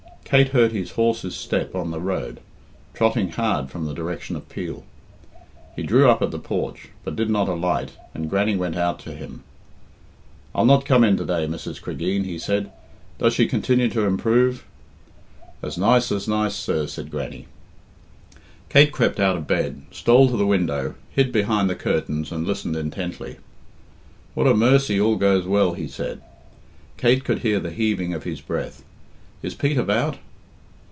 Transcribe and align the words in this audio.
Kate 0.23 0.47
heard 0.49 0.71
his 0.71 0.91
horse's 0.91 1.35
step 1.35 1.75
on 1.75 1.91
the 1.91 1.99
road, 1.99 2.39
trotting 2.93 3.31
hard 3.31 3.69
from 3.69 3.83
the 3.85 3.93
direction 3.93 4.37
of 4.37 4.47
Peel. 4.47 4.85
He 5.75 5.83
drew 5.83 6.09
up 6.09 6.21
at 6.21 6.31
the 6.31 6.39
porch, 6.39 6.87
but 7.03 7.17
did 7.17 7.29
not 7.29 7.49
alight, 7.49 7.97
and 8.13 8.29
Grannie 8.29 8.55
went 8.55 8.77
out 8.77 8.97
to 8.99 9.11
him. 9.13 9.43
"I'll 10.55 10.63
not 10.63 10.85
come 10.85 11.03
in 11.03 11.17
to 11.17 11.25
day, 11.25 11.47
Mrs. 11.47 11.81
Cregeen," 11.81 12.23
he 12.23 12.39
said. 12.39 12.71
"Does 13.19 13.33
she 13.33 13.45
continue 13.45 13.89
to 13.89 14.05
improve?" 14.05 14.63
"As 15.61 15.77
nice 15.77 16.13
as 16.13 16.29
nice, 16.29 16.55
sir," 16.55 16.87
said 16.87 17.11
Grannie. 17.11 17.47
Kate 18.69 18.93
crept 18.93 19.19
out 19.19 19.35
of 19.35 19.47
bed, 19.47 19.81
stole 19.91 20.29
to 20.29 20.37
the 20.37 20.47
window, 20.47 20.95
hid 21.11 21.33
behind 21.33 21.69
the 21.69 21.75
curtains, 21.75 22.31
and 22.31 22.47
listened 22.47 22.77
intently. 22.77 23.35
"What 24.33 24.47
a 24.47 24.53
mercy 24.53 24.97
all 24.97 25.17
goes 25.17 25.45
well," 25.45 25.73
he 25.73 25.89
said; 25.89 26.21
Kate 26.95 27.25
could 27.25 27.39
hear 27.39 27.59
the 27.59 27.69
heaving 27.71 28.13
of 28.13 28.23
his 28.23 28.39
breath. 28.39 28.81
"Is 29.43 29.55
Pete 29.55 29.75
about?" 29.79 30.19